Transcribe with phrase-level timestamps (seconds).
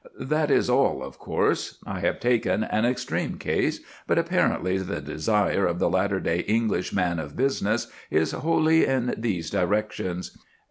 [0.19, 1.03] That is all.
[1.03, 6.19] Of course, I have taken an extreme case, but apparently the desire of the latter
[6.19, 10.35] day English man of business is wholly in these directions.